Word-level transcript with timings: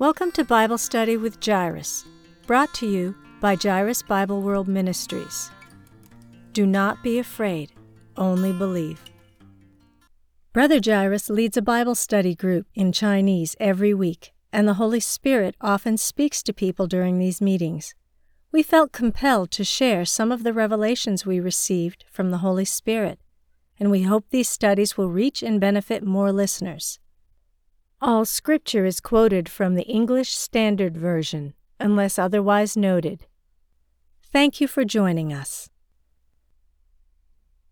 Welcome 0.00 0.32
to 0.32 0.44
Bible 0.44 0.78
Study 0.78 1.18
with 1.18 1.44
Jairus, 1.44 2.06
brought 2.46 2.72
to 2.76 2.86
you 2.86 3.14
by 3.38 3.54
Jairus 3.54 4.02
Bible 4.02 4.40
World 4.40 4.66
Ministries. 4.66 5.50
Do 6.54 6.66
not 6.66 7.02
be 7.02 7.18
afraid, 7.18 7.72
only 8.16 8.50
believe. 8.50 8.98
Brother 10.54 10.80
Jairus 10.82 11.28
leads 11.28 11.58
a 11.58 11.60
Bible 11.60 11.94
study 11.94 12.34
group 12.34 12.66
in 12.74 12.92
Chinese 12.92 13.54
every 13.60 13.92
week, 13.92 14.32
and 14.54 14.66
the 14.66 14.80
Holy 14.80 15.00
Spirit 15.00 15.54
often 15.60 15.98
speaks 15.98 16.42
to 16.44 16.54
people 16.54 16.86
during 16.86 17.18
these 17.18 17.42
meetings. 17.42 17.94
We 18.52 18.62
felt 18.62 18.92
compelled 18.92 19.50
to 19.50 19.64
share 19.64 20.06
some 20.06 20.32
of 20.32 20.44
the 20.44 20.54
revelations 20.54 21.26
we 21.26 21.40
received 21.40 22.06
from 22.10 22.30
the 22.30 22.38
Holy 22.38 22.64
Spirit, 22.64 23.20
and 23.78 23.90
we 23.90 24.04
hope 24.04 24.24
these 24.30 24.48
studies 24.48 24.96
will 24.96 25.10
reach 25.10 25.42
and 25.42 25.60
benefit 25.60 26.02
more 26.02 26.32
listeners. 26.32 26.98
All 28.02 28.24
scripture 28.24 28.86
is 28.86 28.98
quoted 28.98 29.46
from 29.46 29.74
the 29.74 29.86
English 29.86 30.30
Standard 30.30 30.96
Version, 30.96 31.52
unless 31.78 32.18
otherwise 32.18 32.74
noted. 32.74 33.26
Thank 34.22 34.58
you 34.58 34.66
for 34.66 34.86
joining 34.86 35.34
us. 35.34 35.68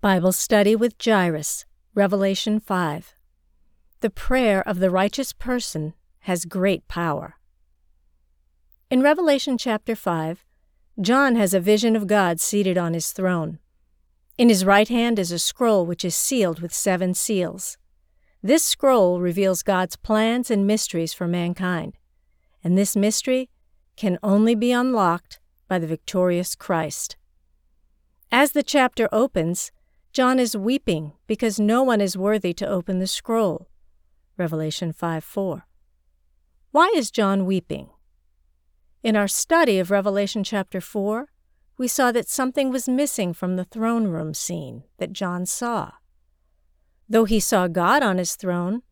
Bible 0.02 0.32
Study 0.32 0.76
with 0.76 1.02
Jairus, 1.02 1.64
Revelation 1.94 2.60
5. 2.60 3.14
The 4.00 4.10
prayer 4.10 4.62
of 4.68 4.80
the 4.80 4.90
righteous 4.90 5.32
person 5.32 5.94
has 6.20 6.44
great 6.44 6.86
power. 6.88 7.36
In 8.90 9.00
Revelation 9.00 9.56
chapter 9.56 9.96
5, 9.96 10.44
John 11.00 11.36
has 11.36 11.54
a 11.54 11.60
vision 11.60 11.96
of 11.96 12.06
God 12.06 12.38
seated 12.38 12.76
on 12.76 12.92
his 12.92 13.12
throne. 13.12 13.60
In 14.36 14.50
his 14.50 14.66
right 14.66 14.88
hand 14.88 15.18
is 15.18 15.32
a 15.32 15.38
scroll 15.38 15.86
which 15.86 16.04
is 16.04 16.14
sealed 16.14 16.60
with 16.60 16.74
seven 16.74 17.14
seals. 17.14 17.78
This 18.42 18.64
scroll 18.64 19.20
reveals 19.20 19.64
God's 19.64 19.96
plans 19.96 20.50
and 20.50 20.66
mysteries 20.66 21.12
for 21.12 21.26
mankind, 21.26 21.94
and 22.62 22.78
this 22.78 22.94
mystery 22.94 23.50
can 23.96 24.18
only 24.22 24.54
be 24.54 24.70
unlocked 24.70 25.40
by 25.66 25.80
the 25.80 25.88
victorious 25.88 26.54
Christ. 26.54 27.16
As 28.30 28.52
the 28.52 28.62
chapter 28.62 29.08
opens, 29.10 29.72
John 30.12 30.38
is 30.38 30.56
weeping 30.56 31.12
because 31.26 31.58
no 31.58 31.82
one 31.82 32.00
is 32.00 32.16
worthy 32.16 32.52
to 32.54 32.68
open 32.68 33.00
the 33.00 33.06
scroll. 33.06 33.68
Revelation 34.36 34.92
5 34.92 35.24
4. 35.24 35.66
Why 36.70 36.92
is 36.94 37.10
John 37.10 37.44
weeping? 37.44 37.90
In 39.02 39.16
our 39.16 39.28
study 39.28 39.78
of 39.78 39.90
Revelation 39.90 40.44
chapter 40.44 40.80
4, 40.80 41.28
we 41.76 41.88
saw 41.88 42.12
that 42.12 42.28
something 42.28 42.70
was 42.70 42.88
missing 42.88 43.32
from 43.32 43.56
the 43.56 43.64
throne 43.64 44.06
room 44.08 44.32
scene 44.32 44.84
that 44.98 45.12
John 45.12 45.44
saw. 45.44 45.92
Though 47.08 47.24
he 47.24 47.40
saw 47.40 47.68
God 47.68 48.02
on 48.02 48.18
his 48.18 48.36
throne, 48.36 48.82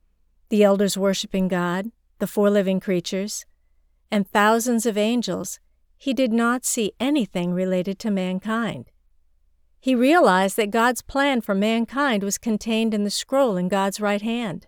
the 0.48 0.62
elders 0.62 0.96
worshiping 0.96 1.48
God, 1.48 1.90
the 2.18 2.26
four 2.26 2.50
living 2.50 2.80
creatures, 2.80 3.44
and 4.10 4.26
thousands 4.26 4.86
of 4.86 4.96
angels, 4.96 5.60
he 5.98 6.14
did 6.14 6.32
not 6.32 6.64
see 6.64 6.92
anything 6.98 7.52
related 7.52 7.98
to 8.00 8.10
mankind. 8.10 8.90
He 9.80 9.94
realized 9.94 10.56
that 10.56 10.70
God's 10.70 11.02
plan 11.02 11.40
for 11.40 11.54
mankind 11.54 12.22
was 12.22 12.38
contained 12.38 12.94
in 12.94 13.04
the 13.04 13.10
scroll 13.10 13.56
in 13.56 13.68
God's 13.68 14.00
right 14.00 14.22
hand. 14.22 14.66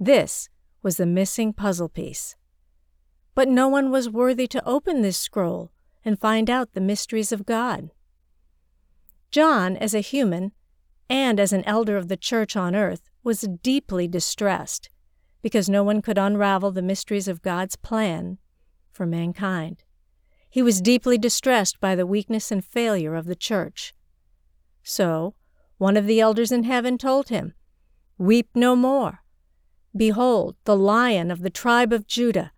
This 0.00 0.48
was 0.82 0.96
the 0.96 1.06
missing 1.06 1.52
puzzle 1.52 1.88
piece. 1.88 2.36
But 3.34 3.48
no 3.48 3.68
one 3.68 3.90
was 3.90 4.08
worthy 4.08 4.46
to 4.48 4.64
open 4.66 5.02
this 5.02 5.18
scroll 5.18 5.70
and 6.04 6.18
find 6.18 6.50
out 6.50 6.72
the 6.72 6.80
mysteries 6.80 7.32
of 7.32 7.46
God. 7.46 7.90
John, 9.30 9.76
as 9.76 9.94
a 9.94 10.00
human, 10.00 10.52
and 11.08 11.38
as 11.38 11.52
an 11.52 11.64
elder 11.64 11.96
of 11.96 12.08
the 12.08 12.16
church 12.16 12.56
on 12.56 12.74
earth, 12.74 13.10
was 13.22 13.48
deeply 13.62 14.08
distressed 14.08 14.88
because 15.42 15.68
no 15.68 15.82
one 15.82 16.00
could 16.00 16.16
unravel 16.16 16.70
the 16.70 16.82
mysteries 16.82 17.28
of 17.28 17.42
God's 17.42 17.76
plan 17.76 18.38
for 18.90 19.04
mankind. 19.04 19.84
He 20.48 20.62
was 20.62 20.80
deeply 20.80 21.18
distressed 21.18 21.80
by 21.80 21.94
the 21.94 22.06
weakness 22.06 22.50
and 22.50 22.64
failure 22.64 23.14
of 23.14 23.26
the 23.26 23.34
church. 23.34 23.92
So, 24.82 25.34
one 25.78 25.96
of 25.96 26.06
the 26.06 26.20
elders 26.20 26.52
in 26.52 26.62
heaven 26.62 26.96
told 26.96 27.28
him, 27.28 27.54
Weep 28.16 28.48
no 28.54 28.76
more. 28.76 29.22
Behold, 29.96 30.56
the 30.64 30.76
lion 30.76 31.30
of 31.30 31.40
the 31.40 31.50
tribe 31.50 31.92
of 31.92 32.06
Judah, 32.06 32.52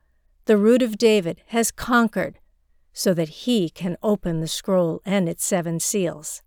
the 0.44 0.56
root 0.56 0.82
of 0.82 0.98
David, 0.98 1.42
has 1.48 1.70
conquered, 1.70 2.38
so 2.92 3.12
that 3.14 3.28
he 3.28 3.68
can 3.68 3.96
open 4.02 4.40
the 4.40 4.48
scroll 4.48 5.00
and 5.04 5.28
its 5.28 5.44
seven 5.44 5.80
seals. 5.80 6.42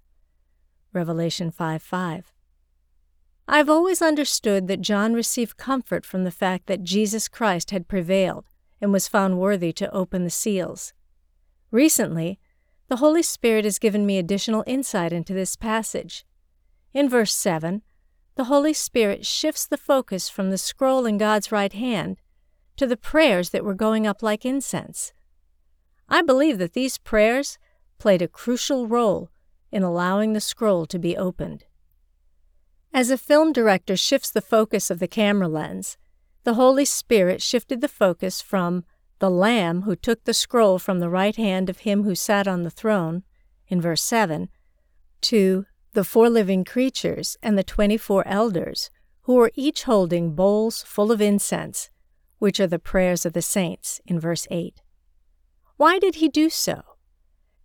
Revelation 0.94 1.51
5 1.51 1.81
5. 1.81 2.33
I've 3.47 3.69
always 3.69 4.01
understood 4.01 4.67
that 4.67 4.81
John 4.81 5.13
received 5.13 5.57
comfort 5.57 6.05
from 6.05 6.23
the 6.23 6.31
fact 6.31 6.67
that 6.67 6.83
Jesus 6.83 7.27
Christ 7.27 7.72
had 7.72 7.88
prevailed 7.88 8.45
and 8.79 8.91
was 8.91 9.07
found 9.07 9.39
worthy 9.39 9.73
to 9.73 9.91
open 9.94 10.23
the 10.23 10.29
seals. 10.29 10.94
Recently, 11.72 12.39
the 12.88 12.97
Holy 12.97 13.23
Spirit 13.23 13.66
has 13.66 13.79
given 13.79 14.05
me 14.05 14.17
additional 14.17 14.63
insight 14.66 15.13
into 15.13 15.33
this 15.33 15.55
passage. 15.55 16.25
In 16.94 17.09
verse 17.09 17.33
7, 17.33 17.83
the 18.35 18.45
Holy 18.45 18.73
Spirit 18.73 19.25
shifts 19.25 19.67
the 19.67 19.78
focus 19.78 20.29
from 20.29 20.49
the 20.49 20.57
scroll 20.57 21.05
in 21.05 21.17
God's 21.17 21.51
right 21.51 21.73
hand 21.73 22.17
to 22.78 22.88
the 22.88 22.97
prayers 22.97 23.49
that 23.49 23.66
were 23.66 23.75
going 23.75 24.07
up 24.07 24.23
like 24.23 24.45
incense. 24.45 25.11
I 26.07 26.22
believe 26.22 26.57
that 26.57 26.73
these 26.73 26.97
prayers 26.97 27.59
played 27.99 28.22
a 28.22 28.28
crucial 28.28 28.88
role 28.88 29.29
in 29.72 29.84
allowing 29.84 30.34
the 30.34 30.41
scroll 30.41 30.85
to 30.85 31.00
be 31.00 31.16
opened. 31.16 31.66
As 32.94 33.12
a 33.12 33.18
film 33.18 33.53
director 33.53 33.96
shifts 33.96 34.31
the 34.31 34.41
focus 34.41 34.90
of 34.90 35.00
the 35.00 35.07
camera 35.07 35.47
lens, 35.47 35.97
the 36.44 36.56
Holy 36.56 36.85
Spirit 36.85 37.41
shifted 37.41 37.81
the 37.81 37.88
focus 37.88 38.41
from 38.41 38.84
the 39.19 39.29
Lamb 39.29 39.84
who 39.84 39.96
took 39.96 40.24
the 40.24 40.34
scroll 40.34 40.79
from 40.79 41.00
the 41.00 41.09
right 41.09 41.35
hand 41.35 41.69
of 41.69 41.79
him 41.79 42.03
who 42.03 42.16
sat 42.16 42.47
on 42.47 42.63
the 42.63 42.69
throne, 42.69 43.24
in 43.68 43.79
verse 43.79 44.02
7, 44.02 44.50
to 45.22 45.66
the 45.94 46.03
four 46.03 46.29
living 46.29 46.63
creatures 46.63 47.38
and 47.44 47.58
the 47.58 47.63
twenty 47.63 47.97
four 47.97 48.25
elders, 48.28 48.90
who 49.24 49.35
were 49.35 49.52
each 49.56 49.84
holding 49.84 50.34
bowls 50.34 50.81
full 50.84 51.12
of 51.12 51.22
incense, 51.22 51.90
which 52.40 52.59
are 52.59 52.68
the 52.68 52.79
prayers 52.79 53.25
of 53.25 53.34
the 53.34 53.41
saints, 53.41 54.02
in 54.06 54.19
verse 54.19 54.47
8. 54.50 54.81
Why 55.78 56.00
did 56.00 56.16
he 56.16 56.29
do 56.29 56.50
so? 56.50 56.84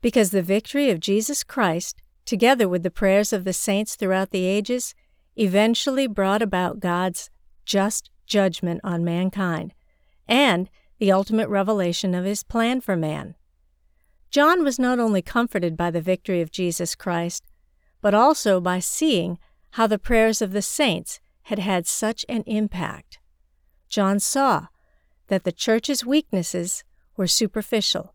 Because 0.05 0.33
the 0.33 0.43
victory 0.43 0.91
of 0.91 1.01
Jesus 1.01 1.43
Christ, 1.43 2.03
together 2.27 2.69
with 2.69 2.83
the 2.83 2.91
prayers 2.91 3.33
of 3.33 3.45
the 3.45 3.55
saints 3.55 3.97
throughout 3.97 4.33
the 4.33 4.45
ages, 4.45 4.95
eventually 5.35 6.07
brought 6.07 6.43
about 6.43 6.79
God's 6.79 7.31
just 7.65 8.11
judgment 8.27 8.83
on 8.85 9.03
mankind 9.03 9.73
and 10.29 10.69
the 10.99 11.11
ultimate 11.11 11.49
revelation 11.49 12.15
of 12.15 12.27
his 12.27 12.43
plan 12.43 12.83
for 12.83 12.97
man. 12.97 13.35
John 14.31 14.63
was 14.63 14.79
not 14.79 14.99
only 14.99 15.23
comforted 15.23 15.75
by 15.75 15.91
the 15.91 16.03
victory 16.03 16.43
of 16.43 16.53
Jesus 16.53 16.95
Christ, 16.95 17.43
but 18.03 18.13
also 18.13 18.61
by 18.61 18.81
seeing 18.81 19.39
how 19.71 19.87
the 19.87 19.99
prayers 19.99 20.43
of 20.43 20.53
the 20.53 20.61
saints 20.61 21.19
had 21.45 21.59
had 21.59 21.87
such 21.87 22.27
an 22.29 22.43
impact. 22.47 23.21
John 23.89 24.21
saw 24.21 24.67
that 25.29 25.45
the 25.45 25.51
church's 25.51 26.05
weaknesses 26.05 26.85
were 27.17 27.27
superficial 27.27 28.15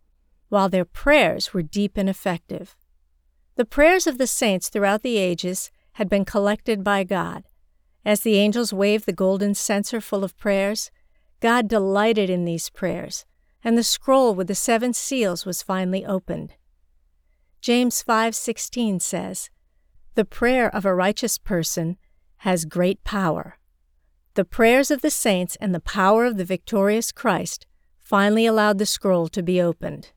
while 0.49 0.69
their 0.69 0.85
prayers 0.85 1.53
were 1.53 1.61
deep 1.61 1.97
and 1.97 2.09
effective. 2.09 2.75
The 3.55 3.65
prayers 3.65 4.07
of 4.07 4.17
the 4.17 4.27
saints 4.27 4.69
throughout 4.69 5.03
the 5.03 5.17
ages 5.17 5.71
had 5.93 6.09
been 6.09 6.25
collected 6.25 6.83
by 6.83 7.03
God. 7.03 7.43
As 8.05 8.21
the 8.21 8.37
angels 8.37 8.73
waved 8.73 9.05
the 9.05 9.13
golden 9.13 9.53
censer 9.53 10.01
full 10.01 10.23
of 10.23 10.37
prayers, 10.37 10.91
God 11.39 11.67
delighted 11.67 12.29
in 12.29 12.45
these 12.45 12.69
prayers, 12.69 13.25
and 13.63 13.77
the 13.77 13.83
scroll 13.83 14.33
with 14.33 14.47
the 14.47 14.55
seven 14.55 14.93
seals 14.93 15.45
was 15.45 15.61
finally 15.61 16.05
opened. 16.05 16.53
James 17.61 18.01
5:16 18.01 18.99
says, 18.99 19.49
"The 20.15 20.25
prayer 20.25 20.73
of 20.73 20.85
a 20.85 20.95
righteous 20.95 21.37
person 21.37 21.97
has 22.37 22.65
great 22.65 23.03
power." 23.03 23.59
The 24.35 24.45
prayers 24.45 24.89
of 24.89 25.01
the 25.01 25.11
saints 25.11 25.57
and 25.57 25.75
the 25.75 25.81
power 25.81 26.25
of 26.25 26.37
the 26.37 26.45
victorious 26.45 27.11
Christ 27.11 27.65
finally 27.97 28.45
allowed 28.45 28.77
the 28.77 28.85
scroll 28.85 29.27
to 29.27 29.43
be 29.43 29.61
opened. 29.61 30.13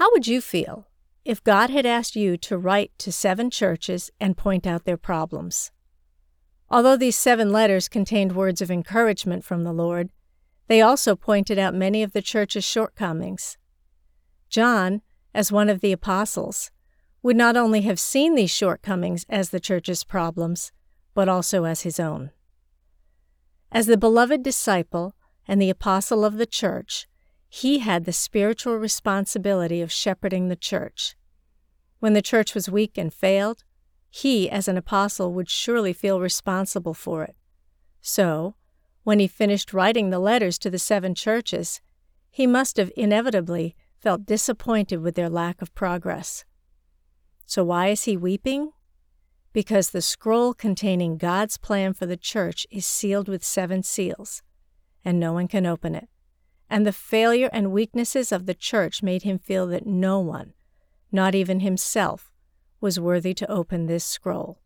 How 0.00 0.10
would 0.12 0.26
you 0.26 0.40
feel 0.40 0.88
if 1.26 1.44
God 1.44 1.68
had 1.68 1.84
asked 1.84 2.16
you 2.16 2.38
to 2.38 2.56
write 2.56 2.90
to 3.00 3.12
seven 3.12 3.50
churches 3.50 4.10
and 4.18 4.34
point 4.34 4.66
out 4.66 4.86
their 4.86 4.96
problems? 4.96 5.72
Although 6.70 6.96
these 6.96 7.18
seven 7.18 7.52
letters 7.52 7.86
contained 7.86 8.34
words 8.34 8.62
of 8.62 8.70
encouragement 8.70 9.44
from 9.44 9.62
the 9.62 9.74
Lord, 9.74 10.08
they 10.68 10.80
also 10.80 11.14
pointed 11.16 11.58
out 11.58 11.74
many 11.74 12.02
of 12.02 12.14
the 12.14 12.22
church's 12.22 12.64
shortcomings. 12.64 13.58
John, 14.48 15.02
as 15.34 15.52
one 15.52 15.68
of 15.68 15.82
the 15.82 15.92
apostles, 15.92 16.70
would 17.22 17.36
not 17.36 17.58
only 17.58 17.82
have 17.82 18.00
seen 18.00 18.36
these 18.36 18.50
shortcomings 18.50 19.26
as 19.28 19.50
the 19.50 19.60
church's 19.60 20.02
problems, 20.02 20.72
but 21.12 21.28
also 21.28 21.64
as 21.64 21.82
his 21.82 22.00
own. 22.00 22.30
As 23.70 23.84
the 23.84 23.98
beloved 23.98 24.42
disciple 24.42 25.14
and 25.46 25.60
the 25.60 25.68
apostle 25.68 26.24
of 26.24 26.38
the 26.38 26.46
church, 26.46 27.06
he 27.52 27.80
had 27.80 28.04
the 28.04 28.12
spiritual 28.12 28.76
responsibility 28.76 29.82
of 29.82 29.90
shepherding 29.90 30.48
the 30.48 30.56
church. 30.56 31.16
When 31.98 32.12
the 32.12 32.22
church 32.22 32.54
was 32.54 32.70
weak 32.70 32.96
and 32.96 33.12
failed, 33.12 33.64
he, 34.08 34.48
as 34.48 34.68
an 34.68 34.76
apostle, 34.76 35.34
would 35.34 35.50
surely 35.50 35.92
feel 35.92 36.20
responsible 36.20 36.94
for 36.94 37.24
it. 37.24 37.34
So, 38.00 38.54
When 39.02 39.18
he 39.18 39.26
finished 39.26 39.72
writing 39.72 40.10
the 40.10 40.18
letters 40.18 40.58
to 40.58 40.70
the 40.70 40.78
seven 40.78 41.14
churches, 41.14 41.80
he 42.30 42.46
must 42.46 42.76
have 42.76 42.92
inevitably 42.96 43.74
felt 43.98 44.26
disappointed 44.26 45.00
with 45.00 45.14
their 45.14 45.30
lack 45.30 45.62
of 45.62 45.74
progress. 45.74 46.44
So, 47.46 47.64
why 47.64 47.88
is 47.88 48.04
he 48.04 48.16
weeping? 48.16 48.72
Because 49.52 49.90
the 49.90 50.02
scroll 50.02 50.54
containing 50.54 51.16
God's 51.16 51.56
plan 51.56 51.94
for 51.94 52.06
the 52.06 52.16
church 52.16 52.66
is 52.70 52.86
sealed 52.86 53.26
with 53.26 53.42
seven 53.42 53.82
seals, 53.82 54.42
and 55.02 55.18
no 55.18 55.32
one 55.32 55.48
can 55.48 55.66
open 55.66 55.94
it. 55.94 56.08
And 56.72 56.86
the 56.86 56.92
failure 56.92 57.50
and 57.52 57.72
weaknesses 57.72 58.30
of 58.30 58.46
the 58.46 58.54
church 58.54 59.02
made 59.02 59.24
him 59.24 59.38
feel 59.38 59.66
that 59.66 59.86
no 59.86 60.20
one, 60.20 60.54
not 61.10 61.34
even 61.34 61.60
himself, 61.60 62.30
was 62.80 63.00
worthy 63.00 63.34
to 63.34 63.50
open 63.50 63.86
this 63.86 64.04
scroll. 64.04 64.60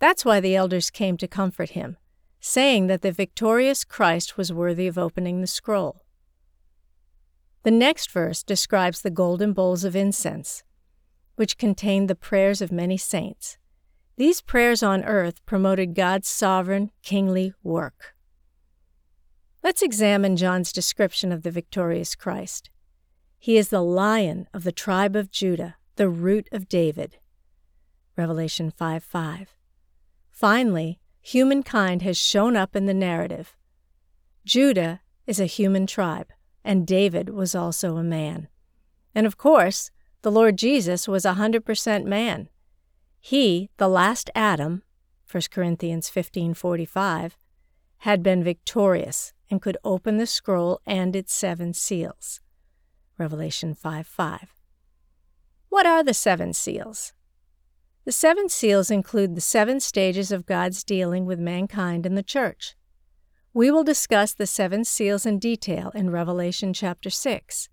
That's 0.00 0.24
why 0.24 0.40
the 0.40 0.56
elders 0.56 0.90
came 0.90 1.16
to 1.18 1.28
comfort 1.28 1.70
him, 1.70 1.96
saying 2.40 2.88
that 2.88 3.02
the 3.02 3.12
victorious 3.12 3.84
Christ 3.84 4.36
was 4.36 4.52
worthy 4.52 4.88
of 4.88 4.98
opening 4.98 5.40
the 5.40 5.46
scroll. 5.46 6.02
The 7.62 7.70
next 7.70 8.10
verse 8.10 8.42
describes 8.42 9.02
the 9.02 9.10
golden 9.10 9.52
bowls 9.52 9.84
of 9.84 9.94
incense, 9.94 10.64
which 11.36 11.58
contained 11.58 12.10
the 12.10 12.14
prayers 12.16 12.60
of 12.60 12.72
many 12.72 12.96
saints. 12.96 13.56
These 14.16 14.40
prayers 14.40 14.82
on 14.82 15.04
earth 15.04 15.46
promoted 15.46 15.94
God's 15.94 16.28
sovereign, 16.28 16.90
kingly 17.02 17.54
work. 17.62 18.16
Let's 19.62 19.82
examine 19.82 20.36
John's 20.36 20.72
description 20.72 21.32
of 21.32 21.42
the 21.42 21.50
victorious 21.50 22.14
Christ. 22.14 22.70
He 23.38 23.56
is 23.56 23.68
the 23.68 23.82
lion 23.82 24.48
of 24.54 24.64
the 24.64 24.72
tribe 24.72 25.16
of 25.16 25.30
Judah, 25.30 25.76
the 25.96 26.08
root 26.08 26.48
of 26.52 26.68
David. 26.68 27.18
Revelation 28.16 28.70
5 28.70 29.02
5. 29.02 29.56
Finally, 30.30 31.00
humankind 31.20 32.02
has 32.02 32.16
shown 32.16 32.56
up 32.56 32.76
in 32.76 32.86
the 32.86 32.94
narrative. 32.94 33.56
Judah 34.44 35.00
is 35.26 35.40
a 35.40 35.46
human 35.46 35.86
tribe 35.86 36.28
and 36.64 36.86
David 36.86 37.30
was 37.30 37.54
also 37.54 37.96
a 37.96 38.04
man. 38.04 38.48
And 39.14 39.26
of 39.26 39.36
course, 39.36 39.90
the 40.22 40.30
Lord 40.30 40.56
Jesus 40.56 41.08
was 41.08 41.24
a 41.24 41.34
100% 41.34 42.04
man. 42.04 42.48
He, 43.20 43.70
the 43.78 43.88
last 43.88 44.30
Adam, 44.34 44.82
1 45.30 45.42
Corinthians 45.50 46.08
15:45, 46.08 47.32
had 47.98 48.22
been 48.22 48.44
victorious 48.44 49.32
and 49.50 49.62
could 49.62 49.76
open 49.84 50.16
the 50.16 50.26
scroll 50.26 50.80
and 50.86 51.14
its 51.16 51.32
seven 51.32 51.72
seals. 51.72 52.40
Revelation 53.16 53.74
5:5. 53.74 54.54
What 55.68 55.86
are 55.86 56.02
the 56.02 56.14
seven 56.14 56.52
seals? 56.52 57.12
The 58.04 58.12
seven 58.12 58.48
seals 58.48 58.90
include 58.90 59.34
the 59.34 59.40
seven 59.40 59.80
stages 59.80 60.32
of 60.32 60.46
God's 60.46 60.82
dealing 60.82 61.26
with 61.26 61.38
mankind 61.38 62.06
and 62.06 62.16
the 62.16 62.22
church. 62.22 62.74
We 63.52 63.70
will 63.70 63.84
discuss 63.84 64.32
the 64.32 64.46
seven 64.46 64.84
seals 64.84 65.26
in 65.26 65.38
detail 65.38 65.90
in 65.94 66.10
Revelation 66.10 66.72
chapter 66.72 67.10
6. 67.10 67.68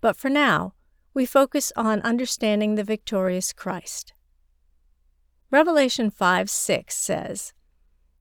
But 0.00 0.16
for 0.16 0.30
now, 0.30 0.74
we 1.12 1.26
focus 1.26 1.72
on 1.76 2.00
understanding 2.02 2.74
the 2.74 2.84
victorious 2.84 3.52
Christ. 3.52 4.12
Revelation 5.50 6.10
5 6.10 6.48
6 6.48 6.94
says, 6.94 7.52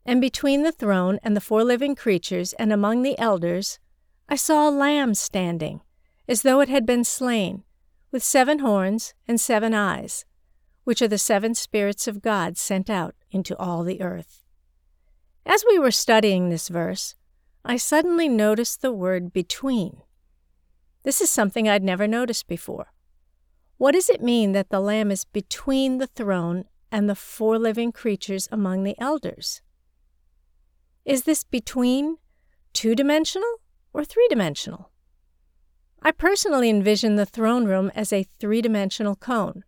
And 0.05 0.21
between 0.21 0.61
the 0.61 0.71
throne 0.71 1.19
and 1.23 1.35
the 1.35 1.41
four 1.41 1.63
living 1.63 1.95
creatures 1.95 2.53
and 2.53 2.71
among 2.71 3.01
the 3.01 3.17
elders, 3.17 3.79
I 4.29 4.35
saw 4.35 4.69
a 4.69 4.71
lamb 4.71 5.15
standing, 5.15 5.81
as 6.27 6.43
though 6.43 6.59
it 6.59 6.69
had 6.69 6.85
been 6.85 7.03
slain, 7.03 7.63
with 8.11 8.23
seven 8.23 8.59
horns 8.59 9.13
and 9.27 9.41
seven 9.41 9.73
eyes, 9.73 10.25
which 10.83 11.01
are 11.01 11.07
the 11.07 11.17
seven 11.17 11.55
spirits 11.55 12.07
of 12.07 12.21
God 12.21 12.57
sent 12.57 12.89
out 12.89 13.15
into 13.31 13.57
all 13.57 13.83
the 13.83 14.01
earth. 14.01 14.43
As 15.45 15.63
we 15.67 15.79
were 15.79 15.91
studying 15.91 16.49
this 16.49 16.69
verse, 16.69 17.15
I 17.63 17.77
suddenly 17.77 18.29
noticed 18.29 18.81
the 18.81 18.93
word 18.93 19.33
between. 19.33 20.01
This 21.03 21.19
is 21.19 21.29
something 21.31 21.67
I'd 21.67 21.83
never 21.83 22.07
noticed 22.07 22.47
before. 22.47 22.93
What 23.77 23.93
does 23.93 24.09
it 24.09 24.23
mean 24.23 24.53
that 24.53 24.69
the 24.69 24.79
Lamb 24.79 25.11
is 25.11 25.25
between 25.25 25.97
the 25.97 26.07
throne 26.07 26.65
and 26.91 27.09
the 27.09 27.15
four 27.15 27.59
living 27.59 27.91
creatures 27.91 28.47
among 28.51 28.83
the 28.83 28.95
elders? 28.99 29.61
Is 31.05 31.23
this 31.23 31.43
between 31.43 32.17
two 32.73 32.95
dimensional 32.95 33.61
or 33.93 34.03
three 34.03 34.27
dimensional? 34.27 34.91
I 36.01 36.11
personally 36.11 36.69
envision 36.69 37.15
the 37.15 37.25
throne 37.25 37.65
room 37.65 37.91
as 37.95 38.11
a 38.11 38.27
three 38.39 38.61
dimensional 38.61 39.15
cone. 39.15 39.63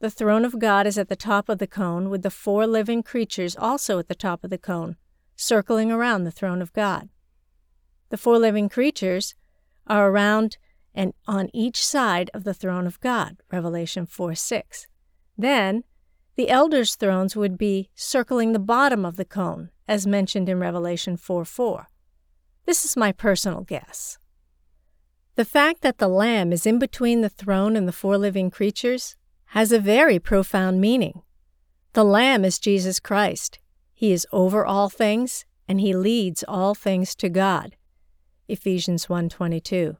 The 0.00 0.10
throne 0.10 0.44
of 0.44 0.58
God 0.58 0.86
is 0.86 0.98
at 0.98 1.08
the 1.08 1.16
top 1.16 1.48
of 1.48 1.58
the 1.58 1.66
cone, 1.66 2.10
with 2.10 2.22
the 2.22 2.30
four 2.30 2.66
living 2.66 3.02
creatures 3.02 3.56
also 3.56 3.98
at 3.98 4.08
the 4.08 4.14
top 4.14 4.42
of 4.42 4.50
the 4.50 4.58
cone, 4.58 4.96
circling 5.36 5.92
around 5.92 6.24
the 6.24 6.30
throne 6.30 6.60
of 6.60 6.72
God. 6.72 7.08
The 8.08 8.16
four 8.16 8.38
living 8.38 8.68
creatures 8.68 9.34
are 9.86 10.10
around 10.10 10.56
and 10.94 11.12
on 11.26 11.50
each 11.52 11.84
side 11.84 12.30
of 12.32 12.44
the 12.44 12.54
throne 12.54 12.86
of 12.86 13.00
God, 13.00 13.38
Revelation 13.50 14.06
4 14.06 14.34
6. 14.34 14.86
Then, 15.36 15.84
the 16.36 16.48
elders' 16.48 16.96
thrones 16.96 17.36
would 17.36 17.56
be 17.56 17.90
circling 17.94 18.52
the 18.52 18.58
bottom 18.58 19.04
of 19.04 19.16
the 19.16 19.24
cone, 19.24 19.70
as 19.86 20.06
mentioned 20.06 20.48
in 20.48 20.58
Revelation 20.58 21.16
4 21.16 21.44
4. 21.44 21.88
This 22.66 22.84
is 22.84 22.96
my 22.96 23.12
personal 23.12 23.60
guess. 23.60 24.18
The 25.36 25.44
fact 25.44 25.82
that 25.82 25.98
the 25.98 26.08
Lamb 26.08 26.52
is 26.52 26.66
in 26.66 26.78
between 26.78 27.20
the 27.20 27.28
throne 27.28 27.76
and 27.76 27.86
the 27.86 27.92
four 27.92 28.16
living 28.16 28.50
creatures 28.50 29.16
has 29.46 29.72
a 29.72 29.78
very 29.78 30.18
profound 30.18 30.80
meaning. 30.80 31.22
The 31.92 32.04
Lamb 32.04 32.44
is 32.44 32.58
Jesus 32.58 33.00
Christ. 33.00 33.58
He 33.92 34.12
is 34.12 34.26
over 34.32 34.64
all 34.64 34.88
things, 34.88 35.44
and 35.68 35.80
he 35.80 35.94
leads 35.94 36.44
all 36.46 36.74
things 36.74 37.14
to 37.16 37.28
God. 37.28 37.76
Ephesians 38.48 39.06
1:22. 39.06 39.96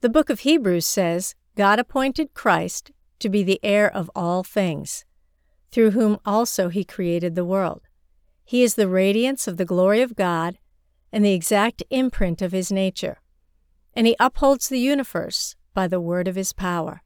The 0.00 0.08
book 0.08 0.30
of 0.30 0.40
Hebrews 0.40 0.86
says, 0.86 1.34
God 1.56 1.78
appointed 1.78 2.34
Christ 2.34 2.92
to 3.18 3.28
be 3.28 3.42
the 3.42 3.60
heir 3.62 3.90
of 3.92 4.10
all 4.14 4.42
things, 4.42 5.04
through 5.70 5.92
whom 5.92 6.18
also 6.24 6.68
he 6.68 6.84
created 6.84 7.34
the 7.34 7.44
world. 7.44 7.82
He 8.44 8.62
is 8.62 8.74
the 8.74 8.88
radiance 8.88 9.48
of 9.48 9.56
the 9.56 9.64
glory 9.64 10.02
of 10.02 10.16
God 10.16 10.58
and 11.12 11.24
the 11.24 11.32
exact 11.32 11.82
imprint 11.90 12.42
of 12.42 12.52
his 12.52 12.70
nature, 12.70 13.18
and 13.94 14.06
he 14.06 14.16
upholds 14.20 14.68
the 14.68 14.78
universe 14.78 15.56
by 15.74 15.88
the 15.88 16.00
word 16.00 16.28
of 16.28 16.36
his 16.36 16.52
power. 16.52 17.02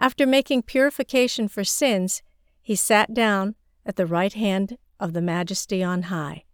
After 0.00 0.26
making 0.26 0.62
purification 0.62 1.48
for 1.48 1.64
sins, 1.64 2.22
he 2.62 2.74
sat 2.74 3.12
down 3.12 3.54
at 3.84 3.96
the 3.96 4.06
right 4.06 4.32
hand 4.32 4.78
of 4.98 5.12
the 5.12 5.22
Majesty 5.22 5.82
on 5.82 6.02
high. 6.02 6.44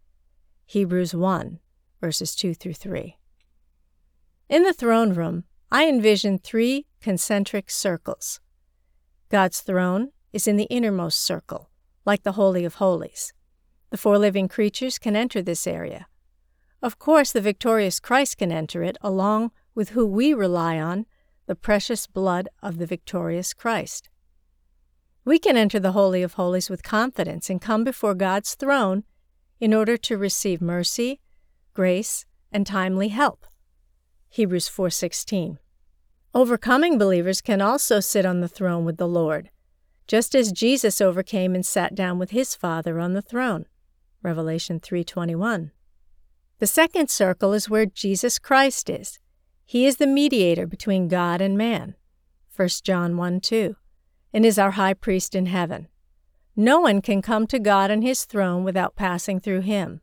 Hebrews 0.65 1.13
1, 1.13 1.59
verses 2.01 2.35
2 2.35 2.53
through 2.53 2.73
3. 2.73 3.17
In 4.49 4.63
the 4.63 4.73
throne 4.73 5.13
room, 5.13 5.43
I 5.71 5.87
envision 5.87 6.39
three 6.39 6.85
concentric 7.01 7.69
circles. 7.69 8.39
God's 9.29 9.61
throne 9.61 10.11
is 10.37 10.45
in 10.45 10.55
the 10.55 10.65
innermost 10.65 11.19
circle, 11.19 11.67
like 12.05 12.21
the 12.21 12.33
Holy 12.33 12.63
of 12.63 12.75
Holies. 12.75 13.33
The 13.89 13.97
four 13.97 14.19
living 14.19 14.47
creatures 14.47 14.99
can 14.99 15.15
enter 15.15 15.41
this 15.41 15.65
area. 15.65 16.05
Of 16.79 16.99
course, 16.99 17.31
the 17.31 17.41
victorious 17.41 17.99
Christ 17.99 18.37
can 18.37 18.51
enter 18.51 18.83
it, 18.83 18.97
along 19.01 19.49
with 19.73 19.89
who 19.89 20.05
we 20.05 20.35
rely 20.35 20.77
on 20.77 21.07
the 21.47 21.55
precious 21.55 22.05
blood 22.05 22.49
of 22.61 22.77
the 22.77 22.85
victorious 22.85 23.51
Christ. 23.51 24.11
We 25.25 25.39
can 25.39 25.57
enter 25.57 25.79
the 25.79 25.93
Holy 25.93 26.21
of 26.21 26.33
Holies 26.33 26.69
with 26.69 26.83
confidence 26.83 27.49
and 27.49 27.59
come 27.59 27.83
before 27.83 28.13
God's 28.13 28.53
throne 28.53 29.05
in 29.59 29.73
order 29.73 29.97
to 29.97 30.19
receive 30.19 30.61
mercy, 30.61 31.19
grace, 31.73 32.27
and 32.51 32.67
timely 32.67 33.07
help. 33.07 33.47
Hebrews 34.29 34.69
4:16. 34.69 35.57
Overcoming 36.35 36.99
believers 36.99 37.41
can 37.41 37.59
also 37.59 37.99
sit 37.99 38.23
on 38.23 38.41
the 38.41 38.47
throne 38.47 38.85
with 38.85 38.97
the 38.97 39.07
Lord, 39.07 39.49
just 40.07 40.33
as 40.33 40.51
Jesus 40.51 41.01
overcame 41.01 41.53
and 41.53 41.65
sat 41.65 41.93
down 41.93 42.17
with 42.17 42.31
his 42.31 42.55
Father 42.55 42.99
on 42.99 43.13
the 43.13 43.21
throne. 43.21 43.65
Revelation 44.23 44.79
3:21. 44.79 45.71
The 46.59 46.67
second 46.67 47.09
circle 47.09 47.53
is 47.53 47.69
where 47.69 47.85
Jesus 47.85 48.39
Christ 48.39 48.89
is. 48.89 49.19
He 49.65 49.85
is 49.85 49.97
the 49.97 50.07
mediator 50.07 50.65
between 50.65 51.07
God 51.07 51.41
and 51.41 51.57
man, 51.57 51.95
1 52.55 52.69
John 52.83 53.17
1 53.17 53.41
2, 53.41 53.75
and 54.33 54.45
is 54.45 54.57
our 54.57 54.71
high 54.71 54.93
priest 54.93 55.35
in 55.35 55.47
heaven. 55.47 55.87
No 56.55 56.79
one 56.79 57.01
can 57.01 57.21
come 57.21 57.45
to 57.47 57.59
God 57.59 57.91
and 57.91 58.01
his 58.01 58.25
throne 58.25 58.63
without 58.63 58.95
passing 58.95 59.39
through 59.39 59.61
him. 59.61 60.01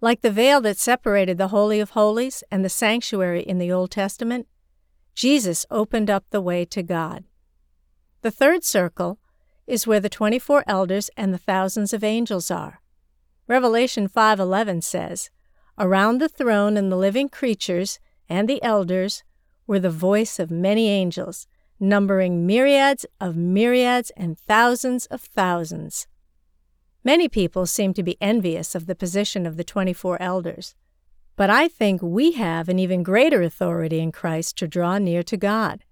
Like 0.00 0.20
the 0.20 0.30
veil 0.30 0.60
that 0.60 0.78
separated 0.78 1.38
the 1.38 1.48
Holy 1.48 1.80
of 1.80 1.90
Holies 1.90 2.44
and 2.50 2.64
the 2.64 2.68
sanctuary 2.68 3.42
in 3.42 3.58
the 3.58 3.72
Old 3.72 3.90
Testament, 3.90 4.46
Jesus 5.14 5.66
opened 5.70 6.10
up 6.10 6.24
the 6.30 6.42
way 6.42 6.64
to 6.66 6.82
God. 6.82 7.24
The 8.26 8.32
third 8.32 8.64
circle 8.64 9.20
is 9.68 9.86
where 9.86 10.00
the 10.00 10.08
24 10.08 10.64
elders 10.66 11.10
and 11.16 11.32
the 11.32 11.38
thousands 11.38 11.92
of 11.92 12.02
angels 12.02 12.50
are. 12.50 12.82
Revelation 13.46 14.08
5:11 14.08 14.82
says, 14.82 15.30
"Around 15.78 16.20
the 16.20 16.28
throne 16.28 16.76
and 16.76 16.90
the 16.90 16.96
living 16.96 17.28
creatures 17.28 18.00
and 18.28 18.48
the 18.48 18.60
elders 18.64 19.22
were 19.68 19.78
the 19.78 19.90
voice 19.90 20.40
of 20.40 20.50
many 20.50 20.88
angels, 20.88 21.46
numbering 21.78 22.44
myriads 22.44 23.06
of 23.20 23.36
myriads 23.36 24.10
and 24.16 24.36
thousands 24.36 25.06
of 25.06 25.20
thousands. 25.20 26.08
Many 27.04 27.28
people 27.28 27.64
seem 27.64 27.94
to 27.94 28.02
be 28.02 28.20
envious 28.20 28.74
of 28.74 28.86
the 28.86 28.96
position 28.96 29.46
of 29.46 29.56
the 29.56 29.62
24 29.62 30.20
elders, 30.20 30.74
but 31.36 31.48
I 31.48 31.68
think 31.68 32.02
we 32.02 32.32
have 32.32 32.68
an 32.68 32.80
even 32.80 33.04
greater 33.04 33.42
authority 33.42 34.00
in 34.00 34.10
Christ 34.10 34.58
to 34.58 34.66
draw 34.66 34.98
near 34.98 35.22
to 35.22 35.36
God. 35.36 35.84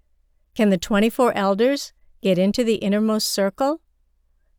Can 0.53 0.69
the 0.69 0.77
24 0.77 1.31
elders 1.33 1.93
get 2.25 2.39
into 2.39 2.63
the 2.63 2.77
innermost 2.77 3.27
circle? 3.27 3.81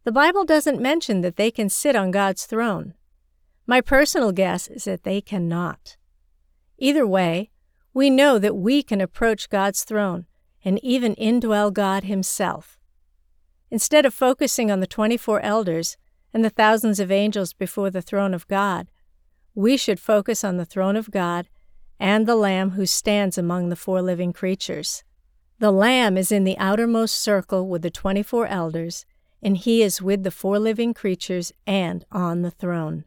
The 0.04 0.12
Bible 0.12 0.44
doesn't 0.44 0.80
mention 0.80 1.22
that 1.22 1.34
they 1.34 1.50
can 1.50 1.68
sit 1.68 1.96
on 1.96 2.12
God's 2.12 2.46
throne. 2.46 2.94
My 3.66 3.80
personal 3.80 4.30
guess 4.30 4.68
is 4.68 4.84
that 4.84 5.02
they 5.02 5.20
cannot. 5.20 5.96
Either 6.78 7.04
way, 7.04 7.50
we 7.92 8.08
know 8.08 8.38
that 8.38 8.54
we 8.54 8.84
can 8.84 9.00
approach 9.00 9.50
God's 9.50 9.82
throne 9.82 10.26
and 10.64 10.78
even 10.84 11.16
indwell 11.16 11.72
God 11.72 12.04
Himself. 12.04 12.78
Instead 13.68 14.06
of 14.06 14.14
focusing 14.14 14.70
on 14.70 14.78
the 14.78 14.86
24 14.86 15.40
elders 15.40 15.96
and 16.32 16.44
the 16.44 16.50
thousands 16.50 17.00
of 17.00 17.10
angels 17.10 17.52
before 17.52 17.90
the 17.90 18.00
throne 18.00 18.32
of 18.32 18.46
God, 18.46 18.86
we 19.56 19.76
should 19.76 19.98
focus 19.98 20.44
on 20.44 20.56
the 20.56 20.64
throne 20.64 20.94
of 20.94 21.10
God 21.10 21.48
and 21.98 22.28
the 22.28 22.36
Lamb 22.36 22.70
who 22.70 22.86
stands 22.86 23.36
among 23.36 23.70
the 23.70 23.74
four 23.74 24.02
living 24.02 24.32
creatures. 24.32 25.02
The 25.58 25.70
Lamb 25.70 26.18
is 26.18 26.30
in 26.30 26.44
the 26.44 26.58
outermost 26.58 27.16
circle 27.16 27.66
with 27.66 27.80
the 27.80 27.90
24 27.90 28.46
elders, 28.46 29.06
and 29.42 29.56
he 29.56 29.82
is 29.82 30.02
with 30.02 30.22
the 30.22 30.30
four 30.30 30.58
living 30.58 30.92
creatures 30.92 31.52
and 31.66 32.04
on 32.12 32.42
the 32.42 32.50
throne. 32.50 33.04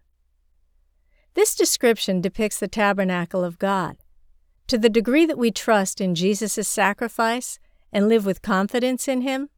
This 1.36 1.54
description 1.54 2.22
depicts 2.22 2.60
the 2.60 2.68
tabernacle 2.68 3.44
of 3.44 3.60
God. 3.60 3.98
To 4.68 4.78
the 4.78 4.90
degree 4.90 5.26
that 5.26 5.38
we 5.38 5.52
trust 5.52 6.02
in 6.02 6.16
Jesus' 6.16 6.68
sacrifice 6.68 7.60
and 7.92 8.08
live 8.08 8.26
with 8.26 8.42
confidence 8.42 9.08
in 9.08 9.22
Him, 9.22 9.50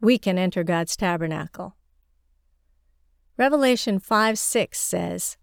we 0.00 0.18
can 0.18 0.36
enter 0.36 0.64
God's 0.64 0.96
tabernacle. 0.96 1.76
Revelation 3.36 3.98
5 3.98 4.38
6 4.38 4.78
says, 4.78 5.36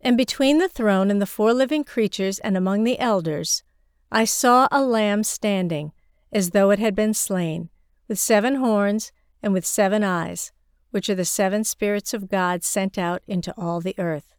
And 0.00 0.16
between 0.16 0.58
the 0.58 0.68
throne 0.68 1.10
and 1.10 1.20
the 1.20 1.26
four 1.26 1.52
living 1.52 1.84
creatures 1.84 2.38
and 2.38 2.56
among 2.56 2.84
the 2.84 2.98
elders, 2.98 3.62
I 4.12 4.24
saw 4.24 4.68
a 4.70 4.82
lamb 4.82 5.22
standing, 5.22 5.92
as 6.32 6.50
though 6.50 6.70
it 6.70 6.78
had 6.78 6.94
been 6.94 7.14
slain, 7.14 7.70
with 8.08 8.18
seven 8.18 8.56
horns 8.56 9.12
and 9.42 9.52
with 9.52 9.66
seven 9.66 10.04
eyes, 10.04 10.52
which 10.90 11.08
are 11.08 11.14
the 11.14 11.24
seven 11.24 11.64
spirits 11.64 12.12
of 12.14 12.28
God 12.28 12.62
sent 12.62 12.98
out 12.98 13.22
into 13.26 13.54
all 13.56 13.80
the 13.80 13.94
earth. 13.98 14.34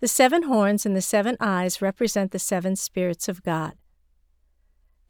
The 0.00 0.08
seven 0.08 0.44
horns 0.44 0.86
and 0.86 0.96
the 0.96 1.02
seven 1.02 1.36
eyes 1.40 1.82
represent 1.82 2.32
the 2.32 2.38
seven 2.38 2.74
spirits 2.76 3.28
of 3.28 3.42
God. 3.42 3.74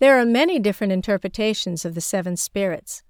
There 0.00 0.18
are 0.18 0.26
many 0.26 0.58
different 0.58 0.92
interpretations 0.92 1.84
of 1.84 1.94
the 1.94 2.00
seven 2.00 2.36
spirits. 2.36 3.02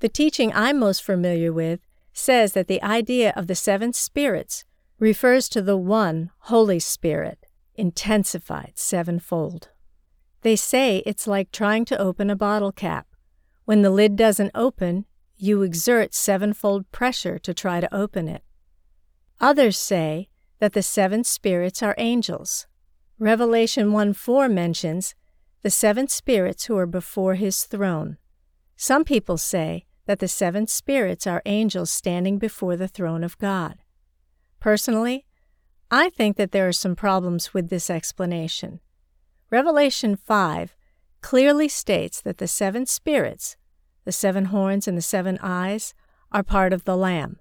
The 0.00 0.08
teaching 0.08 0.52
I'm 0.54 0.78
most 0.78 1.02
familiar 1.02 1.52
with 1.52 1.80
says 2.12 2.52
that 2.52 2.68
the 2.68 2.82
idea 2.82 3.32
of 3.34 3.46
the 3.46 3.54
seven 3.54 3.92
spirits 3.92 4.64
refers 4.98 5.48
to 5.50 5.62
the 5.62 5.76
one 5.76 6.30
Holy 6.40 6.78
Spirit, 6.78 7.46
intensified 7.74 8.72
sevenfold. 8.76 9.68
They 10.46 10.54
say 10.54 10.98
it's 10.98 11.26
like 11.26 11.50
trying 11.50 11.84
to 11.86 11.98
open 11.98 12.30
a 12.30 12.36
bottle 12.36 12.70
cap. 12.70 13.08
When 13.64 13.82
the 13.82 13.90
lid 13.90 14.14
doesn't 14.14 14.52
open, 14.54 15.04
you 15.36 15.62
exert 15.62 16.14
sevenfold 16.14 16.88
pressure 16.92 17.36
to 17.40 17.52
try 17.52 17.80
to 17.80 17.92
open 17.92 18.28
it. 18.28 18.44
Others 19.40 19.76
say 19.76 20.28
that 20.60 20.72
the 20.72 20.84
seven 20.84 21.24
spirits 21.24 21.82
are 21.82 21.96
angels. 21.98 22.68
Revelation 23.18 23.90
1 23.90 24.12
4 24.12 24.48
mentions 24.48 25.16
the 25.62 25.68
seven 25.84 26.06
spirits 26.06 26.66
who 26.66 26.76
are 26.78 26.86
before 26.86 27.34
his 27.34 27.64
throne. 27.64 28.16
Some 28.76 29.02
people 29.02 29.38
say 29.38 29.86
that 30.04 30.20
the 30.20 30.28
seven 30.28 30.68
spirits 30.68 31.26
are 31.26 31.42
angels 31.44 31.90
standing 31.90 32.38
before 32.38 32.76
the 32.76 32.86
throne 32.86 33.24
of 33.24 33.36
God. 33.38 33.78
Personally, 34.60 35.26
I 35.90 36.08
think 36.08 36.36
that 36.36 36.52
there 36.52 36.68
are 36.68 36.72
some 36.84 36.94
problems 36.94 37.52
with 37.52 37.68
this 37.68 37.90
explanation. 37.90 38.78
Revelation 39.50 40.16
5 40.16 40.76
clearly 41.20 41.68
states 41.68 42.20
that 42.20 42.38
the 42.38 42.48
seven 42.48 42.86
spirits, 42.86 43.56
the 44.04 44.12
seven 44.12 44.46
horns 44.46 44.88
and 44.88 44.96
the 44.96 45.02
seven 45.02 45.38
eyes, 45.40 45.94
are 46.32 46.42
part 46.42 46.72
of 46.72 46.84
the 46.84 46.96
Lamb. 46.96 47.38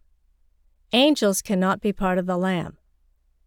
Angels 0.94 1.42
cannot 1.42 1.82
be 1.82 1.92
part 1.92 2.18
of 2.18 2.26
the 2.26 2.38
Lamb. 2.38 2.78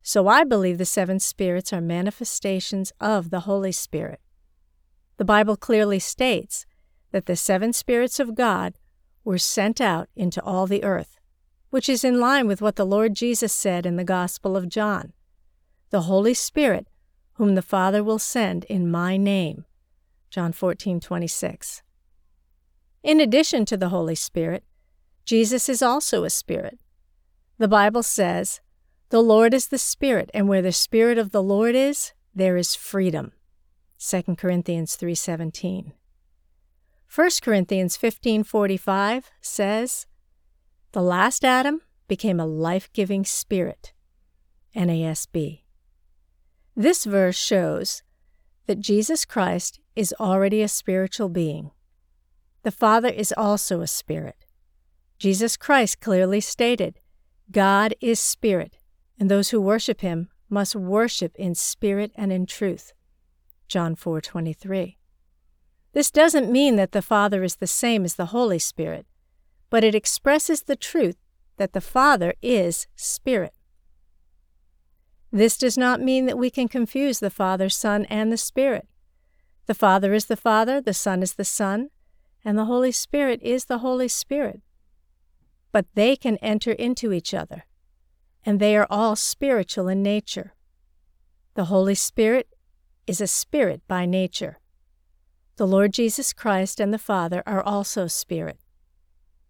So 0.03 0.27
I 0.27 0.45
believe 0.45 0.79
the 0.79 0.85
seven 0.85 1.21
spirits 1.21 1.73
are 1.73 1.81
manifestations 1.81 2.93
of 3.01 3.31
the 3.31 3.41
Holy 3.41 3.73
Spirit. 3.73 4.21
The 5.19 5.25
Bible 5.25 5.57
clearly 5.57 5.99
states 5.99 6.67
that 7.13 7.27
the 7.27 7.37
seven 7.37 7.73
spirits 7.73 8.19
of 8.21 8.35
God 8.35 8.75
were 9.25 9.39
sent 9.39 9.81
out 9.81 10.09
into 10.17 10.43
all 10.43 10.67
the 10.67 10.85
earth, 10.85 11.19
which 11.71 11.89
is 11.89 12.05
in 12.05 12.21
line 12.21 12.47
with 12.47 12.63
what 12.63 12.77
the 12.77 12.87
Lord 12.87 13.15
Jesus 13.15 13.53
said 13.53 13.87
in 13.87 13.97
the 13.97 14.05
Gospel 14.05 14.57
of 14.57 14.69
John 14.69 15.13
The 15.91 16.03
Holy 16.03 16.35
Spirit, 16.35 16.89
whom 17.39 17.55
the 17.55 17.63
Father 17.63 18.05
will 18.05 18.19
send 18.19 18.65
in 18.65 18.91
my 18.91 19.17
name. 19.17 19.65
John 20.29 20.53
14:26. 20.53 21.83
In 23.03 23.21
addition 23.21 23.65
to 23.65 23.77
the 23.77 23.89
Holy 23.89 24.15
Spirit, 24.15 24.65
Jesus 25.25 25.69
is 25.69 25.81
also 25.81 26.25
a 26.25 26.31
spirit. 26.31 26.79
The 27.57 27.69
Bible 27.69 28.03
says, 28.03 28.61
the 29.11 29.23
Lord 29.23 29.55
is 29.55 29.69
the 29.69 29.79
Spirit, 29.79 30.31
and 30.35 30.49
where 30.49 30.61
the 30.61 30.73
Spirit 30.73 31.17
of 31.17 31.31
the 31.31 31.43
Lord 31.43 31.75
is, 31.75 32.13
there 32.35 32.59
is 32.59 32.75
freedom. 32.75 33.33
2 33.99 34.37
Corinthians 34.37 34.97
3:17. 34.97 35.93
1 37.07 37.31
Corinthians 37.41 37.97
15:45 37.97 39.31
says, 39.41 40.07
"The 40.93 41.03
last 41.03 41.43
Adam 41.45 41.81
became 42.07 42.39
a 42.39 42.47
life-giving 42.47 43.25
spirit." 43.25 43.95
NASB. 44.75 45.63
This 46.79 47.07
verse 47.07 47.37
shows 47.37 48.05
that 48.69 48.79
Jesus 48.79 49.25
Christ 49.25 49.81
is 49.97 50.15
already 50.21 50.63
a 50.63 50.69
spiritual 50.69 51.29
being. 51.29 51.73
The 52.63 52.71
Father 52.71 53.09
is 53.09 53.35
also 53.37 53.81
a 53.81 53.89
spirit. 53.89 54.47
Jesus 55.19 55.57
Christ 55.57 56.01
clearly 56.01 56.41
stated, 56.41 57.01
God 57.51 57.97
is 58.01 58.21
spirit, 58.21 58.79
and 59.19 59.29
those 59.29 59.51
who 59.51 59.61
worship 59.61 60.03
him 60.03 60.29
must 60.49 60.77
worship 60.77 61.35
in 61.35 61.57
spirit 61.57 62.13
and 62.15 62.31
in 62.31 62.47
truth. 62.47 62.93
John 63.67 63.97
4:23. 63.97 64.99
This 65.95 66.13
doesn't 66.13 66.53
mean 66.53 66.77
that 66.77 66.93
the 66.93 67.03
Father 67.03 67.43
is 67.43 67.57
the 67.57 67.67
same 67.67 68.05
as 68.05 68.15
the 68.15 68.27
Holy 68.27 68.61
Spirit, 68.61 69.05
but 69.69 69.83
it 69.83 69.97
expresses 69.97 70.63
the 70.63 70.77
truth 70.77 71.17
that 71.57 71.73
the 71.73 71.81
Father 71.81 72.35
is 72.41 72.87
spirit. 72.95 73.58
This 75.31 75.57
does 75.57 75.77
not 75.77 76.01
mean 76.01 76.27
that 76.27 76.39
we 76.39 76.51
can 76.51 76.69
confuse 76.69 77.19
the 77.19 77.31
Father, 77.31 77.69
Son, 77.69 78.05
and 78.07 78.33
the 78.33 78.37
Spirit. 78.37 78.89
The 79.67 79.75
Father 79.75 80.15
is 80.15 80.27
the 80.27 80.37
Father, 80.37 80.81
the 80.81 80.95
Son 80.95 81.23
is 81.23 81.35
the 81.35 81.45
Son, 81.45 81.91
and 82.45 82.57
the 82.57 82.65
Holy 82.65 82.93
Spirit 82.93 83.41
is 83.43 83.67
the 83.67 83.79
Holy 83.79 84.09
Spirit. 84.09 84.63
But 85.71 85.87
they 85.95 86.17
can 86.17 86.39
enter 86.39 86.73
into 86.73 87.13
each 87.13 87.35
other 87.35 87.65
and 88.49 88.61
they 88.61 88.77
are 88.77 88.87
all 88.89 89.15
spiritual 89.15 89.89
in 89.89 90.03
nature. 90.03 90.55
The 91.55 91.67
Holy 91.67 91.95
Spirit 91.95 92.49
is 93.07 93.21
a 93.21 93.27
spirit 93.27 93.83
by 93.87 94.07
nature. 94.07 94.59
The 95.57 95.67
Lord 95.67 95.93
Jesus 95.93 96.33
Christ 96.33 96.81
and 96.81 96.95
the 96.95 96.99
Father 96.99 97.43
are 97.47 97.63
also 97.63 98.07
spirit, 98.07 98.59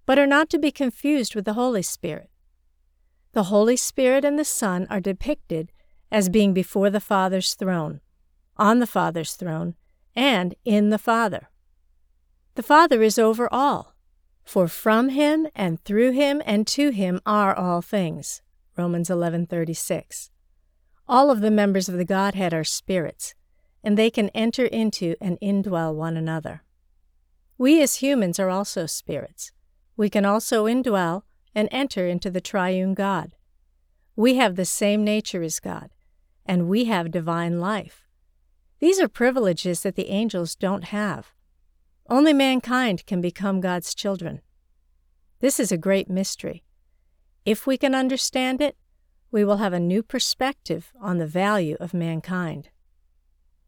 but 0.04 0.18
are 0.18 0.26
not 0.26 0.48
to 0.50 0.58
be 0.58 0.72
confused 0.72 1.36
with 1.36 1.44
the 1.44 1.52
Holy 1.52 1.82
Spirit. 1.82 2.28
The 3.32 3.44
Holy 3.44 3.76
Spirit 3.76 4.24
and 4.24 4.38
the 4.38 4.44
Son 4.44 4.86
are 4.88 5.00
depicted 5.00 5.70
as 6.10 6.28
being 6.28 6.54
before 6.54 6.90
the 6.90 7.00
Father's 7.00 7.54
throne, 7.54 8.00
on 8.56 8.78
the 8.78 8.86
Father's 8.86 9.34
throne, 9.34 9.74
and 10.16 10.54
in 10.64 10.90
the 10.90 10.98
Father. 10.98 11.48
The 12.54 12.62
Father 12.62 13.02
is 13.02 13.18
over 13.18 13.52
all, 13.52 13.94
for 14.42 14.66
from 14.66 15.10
him 15.10 15.46
and 15.54 15.82
through 15.84 16.12
him 16.12 16.42
and 16.46 16.66
to 16.68 16.90
him 16.90 17.20
are 17.26 17.54
all 17.54 17.82
things. 17.82 18.42
Romans 18.76 19.10
11:36. 19.10 20.30
All 21.06 21.30
of 21.30 21.40
the 21.40 21.50
members 21.50 21.88
of 21.88 21.96
the 21.96 22.04
Godhead 22.04 22.54
are 22.54 22.64
spirits, 22.64 23.34
and 23.84 23.96
they 23.96 24.10
can 24.10 24.30
enter 24.30 24.64
into 24.66 25.16
and 25.20 25.38
indwell 25.40 25.94
one 25.94 26.16
another. 26.16 26.62
We 27.58 27.82
as 27.82 27.96
humans 27.96 28.38
are 28.38 28.50
also 28.50 28.86
spirits. 28.86 29.52
We 29.96 30.08
can 30.08 30.24
also 30.24 30.66
indwell 30.66 31.24
and 31.58 31.68
enter 31.72 32.06
into 32.06 32.30
the 32.30 32.40
triune 32.40 32.94
God. 32.94 33.34
We 34.14 34.36
have 34.36 34.54
the 34.54 34.64
same 34.64 35.02
nature 35.02 35.42
as 35.42 35.58
God, 35.58 35.90
and 36.46 36.68
we 36.68 36.84
have 36.84 37.10
divine 37.10 37.58
life. 37.58 38.06
These 38.78 39.00
are 39.00 39.08
privileges 39.08 39.82
that 39.82 39.96
the 39.96 40.08
angels 40.08 40.54
don't 40.54 40.84
have. 40.84 41.32
Only 42.08 42.32
mankind 42.32 43.06
can 43.06 43.20
become 43.20 43.60
God's 43.60 43.92
children. 43.92 44.40
This 45.40 45.58
is 45.58 45.72
a 45.72 45.76
great 45.76 46.08
mystery. 46.08 46.62
If 47.44 47.66
we 47.66 47.76
can 47.76 47.92
understand 47.92 48.60
it, 48.60 48.76
we 49.32 49.44
will 49.44 49.56
have 49.56 49.72
a 49.72 49.80
new 49.80 50.04
perspective 50.04 50.92
on 51.00 51.18
the 51.18 51.26
value 51.26 51.76
of 51.80 51.92
mankind. 51.92 52.68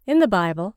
In 0.06 0.20
the 0.20 0.28
Bible, 0.28 0.76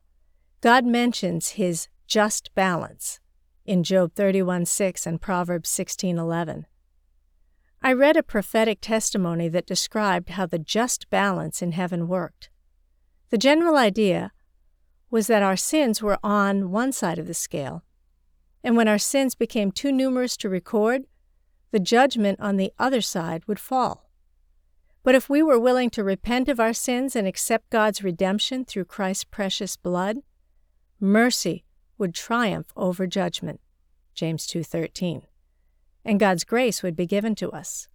God 0.60 0.84
mentions 0.84 1.50
his 1.50 1.86
just 2.08 2.52
balance 2.56 3.20
in 3.64 3.84
Job 3.84 4.16
31:6 4.16 5.06
and 5.06 5.20
Proverbs 5.20 5.70
16:11. 5.70 6.66
I 7.86 7.92
read 7.92 8.16
a 8.16 8.22
prophetic 8.22 8.80
testimony 8.80 9.46
that 9.48 9.66
described 9.66 10.30
how 10.30 10.46
the 10.46 10.58
just 10.58 11.10
balance 11.10 11.60
in 11.60 11.72
heaven 11.72 12.08
worked. 12.08 12.48
The 13.28 13.36
general 13.36 13.76
idea 13.76 14.32
was 15.10 15.26
that 15.26 15.42
our 15.42 15.54
sins 15.54 16.00
were 16.00 16.18
on 16.24 16.70
one 16.70 16.92
side 16.92 17.18
of 17.18 17.26
the 17.26 17.34
scale, 17.34 17.84
and 18.62 18.74
when 18.74 18.88
our 18.88 18.96
sins 18.96 19.34
became 19.34 19.70
too 19.70 19.92
numerous 19.92 20.34
to 20.38 20.48
record, 20.48 21.02
the 21.72 21.78
judgment 21.78 22.40
on 22.40 22.56
the 22.56 22.72
other 22.78 23.02
side 23.02 23.44
would 23.46 23.60
fall. 23.60 24.08
But 25.02 25.14
if 25.14 25.28
we 25.28 25.42
were 25.42 25.60
willing 25.60 25.90
to 25.90 26.02
repent 26.02 26.48
of 26.48 26.58
our 26.58 26.72
sins 26.72 27.14
and 27.14 27.26
accept 27.28 27.68
God's 27.68 28.02
redemption 28.02 28.64
through 28.64 28.86
Christ's 28.86 29.24
precious 29.24 29.76
blood, 29.76 30.20
mercy 31.00 31.66
would 31.98 32.14
triumph 32.14 32.72
over 32.76 33.06
judgment. 33.06 33.60
James 34.14 34.46
2:13 34.46 35.26
and 36.04 36.20
God's 36.20 36.44
grace 36.44 36.82
would 36.82 36.96
be 36.96 37.06
given 37.06 37.34
to 37.36 37.50
us. 37.50 37.88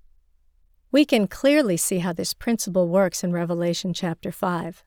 We 0.91 1.05
can 1.05 1.27
clearly 1.27 1.77
see 1.77 1.99
how 1.99 2.13
this 2.13 2.33
principle 2.33 2.87
works 2.87 3.23
in 3.23 3.31
Revelation 3.31 3.93
chapter 3.93 4.31
5. 4.31 4.83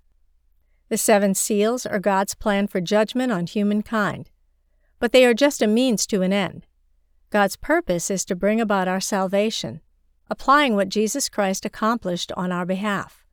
The 0.88 0.98
seven 0.98 1.34
seals 1.34 1.86
are 1.86 2.00
God's 2.00 2.34
plan 2.34 2.66
for 2.66 2.80
judgment 2.80 3.30
on 3.30 3.46
humankind, 3.46 4.30
but 4.98 5.12
they 5.12 5.24
are 5.24 5.34
just 5.34 5.62
a 5.62 5.66
means 5.66 6.06
to 6.08 6.22
an 6.22 6.32
end. 6.32 6.66
God's 7.30 7.56
purpose 7.56 8.10
is 8.10 8.24
to 8.26 8.36
bring 8.36 8.60
about 8.60 8.88
our 8.88 9.00
salvation, 9.00 9.80
applying 10.28 10.74
what 10.74 10.88
Jesus 10.88 11.28
Christ 11.28 11.64
accomplished 11.64 12.32
on 12.32 12.52
our 12.52 12.66
behalf. 12.66 13.24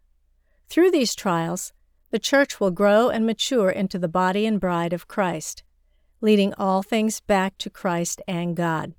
Through 0.70 0.92
these 0.92 1.16
trials, 1.16 1.74
the 2.12 2.20
church 2.20 2.60
will 2.60 2.72
grow 2.72 3.10
and 3.10 3.26
mature 3.26 3.70
into 3.70 4.00
the 4.00 4.08
body 4.08 4.46
and 4.46 4.60
bride 4.60 4.94
of 4.94 5.08
Christ, 5.08 5.64
leading 6.22 6.54
all 6.54 6.84
things 6.84 7.20
back 7.20 7.58
to 7.58 7.70
Christ 7.70 8.22
and 8.28 8.56
God. 8.56 8.94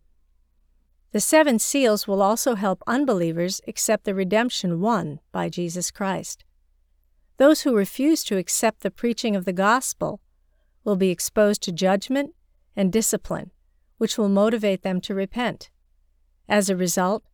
The 1.12 1.20
seven 1.20 1.58
seals 1.58 2.06
will 2.06 2.22
also 2.22 2.54
help 2.54 2.82
unbelievers 2.86 3.60
accept 3.66 4.04
the 4.04 4.14
redemption 4.14 4.80
won 4.80 5.18
by 5.32 5.48
Jesus 5.48 5.90
Christ. 5.90 6.44
Those 7.36 7.62
who 7.62 7.74
refuse 7.74 8.22
to 8.24 8.36
accept 8.36 8.80
the 8.80 8.92
preaching 8.92 9.34
of 9.34 9.44
the 9.44 9.52
gospel 9.52 10.20
will 10.84 10.96
be 10.96 11.10
exposed 11.10 11.62
to 11.62 11.72
judgment 11.72 12.34
and 12.76 12.92
discipline, 12.92 13.50
which 13.98 14.16
will 14.16 14.28
motivate 14.28 14.82
them 14.82 15.00
to 15.00 15.14
repent. 15.14 15.70
As 16.48 16.70
a 16.70 16.76
result, 16.76 17.24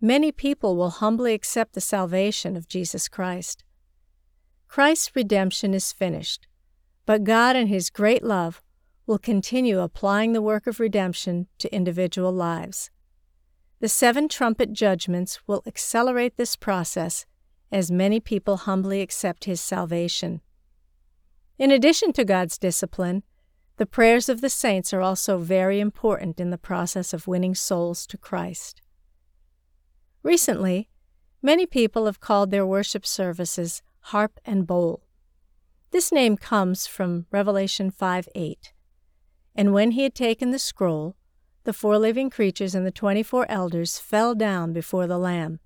many 0.00 0.30
people 0.30 0.76
will 0.76 0.90
humbly 0.90 1.34
accept 1.34 1.72
the 1.72 1.80
salvation 1.80 2.56
of 2.56 2.68
Jesus 2.68 3.08
Christ. 3.08 3.64
Christ's 4.68 5.16
redemption 5.16 5.74
is 5.74 5.92
finished, 5.92 6.46
but 7.06 7.24
God, 7.24 7.56
in 7.56 7.66
His 7.66 7.90
great 7.90 8.22
love, 8.22 8.62
will 9.06 9.18
continue 9.18 9.80
applying 9.80 10.32
the 10.32 10.42
work 10.42 10.66
of 10.66 10.80
redemption 10.80 11.48
to 11.58 11.74
individual 11.74 12.32
lives. 12.32 12.90
The 13.80 13.88
seven 13.88 14.28
trumpet 14.28 14.72
judgments 14.72 15.40
will 15.46 15.62
accelerate 15.66 16.36
this 16.36 16.56
process 16.56 17.26
as 17.70 17.90
many 17.90 18.20
people 18.20 18.56
humbly 18.58 19.02
accept 19.02 19.44
His 19.44 19.60
salvation. 19.60 20.40
In 21.58 21.70
addition 21.70 22.12
to 22.14 22.24
God's 22.24 22.58
discipline, 22.58 23.22
the 23.76 23.86
prayers 23.86 24.28
of 24.30 24.40
the 24.40 24.48
saints 24.48 24.94
are 24.94 25.02
also 25.02 25.38
very 25.38 25.80
important 25.80 26.40
in 26.40 26.50
the 26.50 26.58
process 26.58 27.12
of 27.12 27.26
winning 27.26 27.54
souls 27.54 28.06
to 28.06 28.16
Christ. 28.16 28.80
Recently, 30.22 30.88
many 31.42 31.66
people 31.66 32.06
have 32.06 32.20
called 32.20 32.50
their 32.50 32.66
worship 32.66 33.04
services 33.04 33.82
harp 34.00 34.40
and 34.44 34.66
bowl. 34.66 35.02
This 35.90 36.10
name 36.10 36.36
comes 36.36 36.86
from 36.86 37.26
Revelation 37.30 37.90
5 37.90 38.28
8. 38.34 38.72
And 39.54 39.72
when 39.72 39.92
he 39.92 40.02
had 40.02 40.14
taken 40.14 40.50
the 40.50 40.58
scroll, 40.58 41.16
the 41.66 41.72
four 41.72 41.98
living 41.98 42.30
creatures 42.30 42.76
and 42.76 42.86
the 42.86 42.92
twenty 42.92 43.24
four 43.24 43.44
elders 43.48 43.98
fell 43.98 44.36
down 44.36 44.72
before 44.72 45.08
the 45.08 45.18
Lamb, 45.18 45.58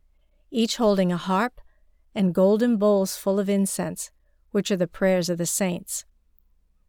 each 0.50 0.78
holding 0.78 1.12
a 1.12 1.18
harp 1.18 1.60
and 2.14 2.34
golden 2.34 2.78
bowls 2.78 3.18
full 3.18 3.38
of 3.38 3.50
incense, 3.50 4.10
which 4.50 4.70
are 4.70 4.78
the 4.78 4.86
prayers 4.86 5.28
of 5.28 5.36
the 5.36 5.44
saints. 5.44 6.06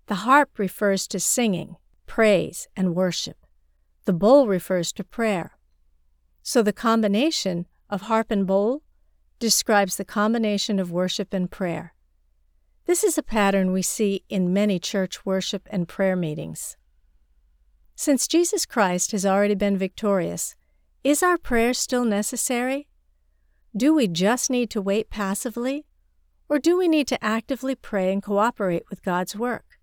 The 0.08 0.24
harp 0.24 0.58
refers 0.58 1.10
to 1.10 1.20
singing, 1.20 1.76
praise, 2.08 2.70
and 2.74 2.96
worship. 2.96 3.46
The 4.06 4.14
bowl 4.14 4.48
refers 4.48 4.94
to 4.94 5.04
prayer. 5.04 5.58
So 6.42 6.64
the 6.64 6.72
combination 6.72 7.68
of 7.90 8.04
harp 8.04 8.32
and 8.32 8.48
bowl 8.48 8.82
describes 9.40 9.98
the 9.98 10.06
combination 10.06 10.80
of 10.80 10.90
worship 10.90 11.34
and 11.34 11.52
prayer. 11.52 11.94
This 12.86 13.04
is 13.04 13.18
a 13.18 13.24
pattern 13.24 13.74
we 13.74 13.82
see 13.82 14.24
in 14.30 14.54
many 14.54 14.80
church 14.80 15.26
worship 15.26 15.68
and 15.70 15.86
prayer 15.86 16.16
meetings. 16.16 16.78
Since 17.96 18.28
Jesus 18.28 18.66
Christ 18.66 19.12
has 19.12 19.26
already 19.26 19.56
been 19.56 19.78
victorious, 19.78 20.56
is 21.04 21.22
our 21.22 21.38
prayer 21.38 21.74
still 21.74 22.06
necessary? 22.06 22.88
Do 23.76 23.94
we 23.94 24.08
just 24.08 24.50
need 24.50 24.70
to 24.72 24.82
wait 24.82 25.10
passively? 25.10 25.86
Or 26.50 26.60
do 26.60 26.78
we 26.78 26.88
need 26.88 27.08
to 27.08 27.24
actively 27.24 27.76
pray 27.76 28.12
and 28.12 28.22
cooperate 28.22 28.84
with 28.90 29.04
God's 29.04 29.36
work? 29.36 29.80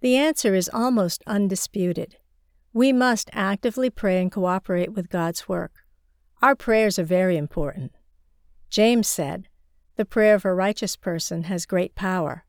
The 0.00 0.16
answer 0.16 0.54
is 0.54 0.70
almost 0.72 1.22
undisputed. 1.26 2.16
We 2.72 2.92
must 2.92 3.30
actively 3.32 3.90
pray 3.90 4.20
and 4.20 4.30
cooperate 4.30 4.92
with 4.92 5.08
God's 5.08 5.48
work. 5.48 5.84
Our 6.42 6.54
prayers 6.54 6.98
are 6.98 7.04
very 7.04 7.36
important. 7.36 7.92
James 8.68 9.08
said, 9.08 9.48
"The 9.96 10.04
prayer 10.04 10.34
of 10.34 10.44
a 10.44 10.54
righteous 10.54 10.96
person 10.96 11.44
has 11.44 11.66
great 11.66 11.94
power." 11.94 12.44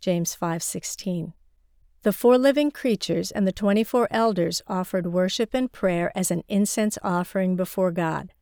James 0.00 0.34
5:16. 0.34 1.34
The 2.02 2.12
four 2.14 2.38
living 2.38 2.70
creatures 2.70 3.30
and 3.30 3.46
the 3.46 3.52
twenty 3.52 3.84
four 3.84 4.08
elders 4.10 4.62
offered 4.66 5.12
worship 5.12 5.52
and 5.52 5.70
prayer 5.70 6.10
as 6.14 6.30
an 6.30 6.42
incense 6.48 6.96
offering 7.02 7.56
before 7.56 7.90
God. 7.90 8.32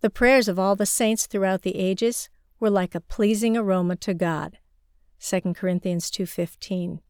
The 0.00 0.10
prayers 0.10 0.48
of 0.48 0.58
all 0.58 0.74
the 0.74 0.84
saints 0.84 1.26
throughout 1.26 1.62
the 1.62 1.76
ages 1.76 2.28
were 2.58 2.70
like 2.70 2.96
a 2.96 3.00
pleasing 3.00 3.56
aroma 3.56 3.94
to 3.96 4.12
God. 4.12 4.58
2 5.20 5.54
Corinthians 5.54 6.10
2:15. 6.10 7.00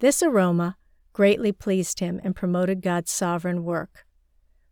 This 0.00 0.20
aroma 0.20 0.76
greatly 1.12 1.52
pleased 1.52 2.00
him 2.00 2.20
and 2.24 2.34
promoted 2.34 2.82
God's 2.82 3.12
sovereign 3.12 3.62
work. 3.62 4.04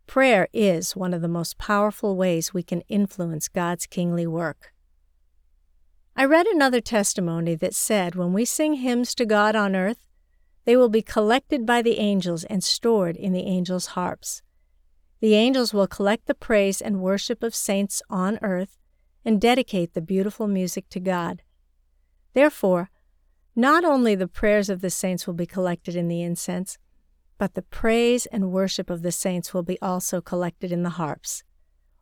Prayer 0.07 0.49
is 0.51 0.93
one 0.93 1.13
of 1.13 1.21
the 1.21 1.29
most 1.29 1.57
powerful 1.57 2.17
ways 2.17 2.53
we 2.53 2.63
can 2.63 2.81
influence 2.89 3.47
God's 3.47 3.85
kingly 3.85 4.27
work. 4.27 4.70
I 6.21 6.25
read 6.25 6.45
another 6.45 6.81
testimony 6.81 7.55
that 7.55 7.73
said 7.73 8.13
when 8.13 8.31
we 8.31 8.45
sing 8.45 8.75
hymns 8.75 9.15
to 9.15 9.25
God 9.25 9.55
on 9.55 9.75
earth, 9.75 10.05
they 10.65 10.77
will 10.77 10.87
be 10.87 11.01
collected 11.01 11.65
by 11.65 11.81
the 11.81 11.97
angels 11.97 12.43
and 12.43 12.63
stored 12.63 13.15
in 13.15 13.33
the 13.33 13.47
angels' 13.47 13.97
harps. 13.97 14.43
The 15.19 15.33
angels 15.33 15.73
will 15.73 15.87
collect 15.87 16.27
the 16.27 16.35
praise 16.35 16.79
and 16.79 17.01
worship 17.01 17.41
of 17.41 17.55
saints 17.55 18.03
on 18.07 18.37
earth 18.43 18.77
and 19.25 19.41
dedicate 19.41 19.95
the 19.95 19.99
beautiful 20.01 20.47
music 20.47 20.89
to 20.89 20.99
God. 20.99 21.41
Therefore, 22.35 22.91
not 23.55 23.83
only 23.83 24.13
the 24.13 24.27
prayers 24.27 24.69
of 24.69 24.81
the 24.81 24.91
saints 24.91 25.25
will 25.25 25.33
be 25.33 25.47
collected 25.47 25.95
in 25.95 26.07
the 26.07 26.21
incense, 26.21 26.77
but 27.39 27.55
the 27.55 27.63
praise 27.63 28.27
and 28.27 28.51
worship 28.51 28.91
of 28.91 29.01
the 29.01 29.11
saints 29.11 29.55
will 29.55 29.63
be 29.63 29.81
also 29.81 30.21
collected 30.21 30.71
in 30.71 30.83
the 30.83 30.97
harps. 31.01 31.43